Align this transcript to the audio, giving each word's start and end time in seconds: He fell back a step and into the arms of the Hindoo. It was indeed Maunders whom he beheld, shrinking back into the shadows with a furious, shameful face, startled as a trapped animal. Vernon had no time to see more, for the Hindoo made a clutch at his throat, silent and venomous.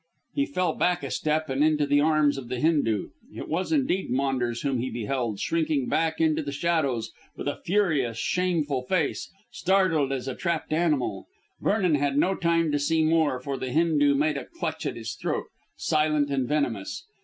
He 0.33 0.47
fell 0.47 0.73
back 0.73 1.03
a 1.03 1.11
step 1.11 1.47
and 1.47 1.63
into 1.63 1.85
the 1.85 1.99
arms 2.01 2.39
of 2.39 2.47
the 2.49 2.59
Hindoo. 2.59 3.09
It 3.35 3.47
was 3.47 3.71
indeed 3.71 4.09
Maunders 4.09 4.61
whom 4.63 4.79
he 4.79 4.89
beheld, 4.89 5.39
shrinking 5.39 5.89
back 5.89 6.19
into 6.19 6.41
the 6.41 6.51
shadows 6.51 7.11
with 7.35 7.47
a 7.47 7.61
furious, 7.63 8.17
shameful 8.17 8.81
face, 8.87 9.29
startled 9.51 10.11
as 10.11 10.27
a 10.27 10.33
trapped 10.33 10.73
animal. 10.73 11.27
Vernon 11.61 11.93
had 11.93 12.17
no 12.17 12.33
time 12.33 12.71
to 12.71 12.79
see 12.79 13.03
more, 13.03 13.39
for 13.39 13.57
the 13.57 13.69
Hindoo 13.69 14.15
made 14.15 14.37
a 14.37 14.45
clutch 14.47 14.87
at 14.87 14.95
his 14.95 15.13
throat, 15.13 15.45
silent 15.77 16.31
and 16.31 16.47
venomous. 16.49 17.05